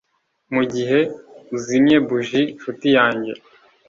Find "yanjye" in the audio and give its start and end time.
2.97-3.31